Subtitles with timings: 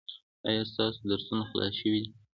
[0.47, 2.11] ایا ستاسو درسونه خلاص شوي دي؟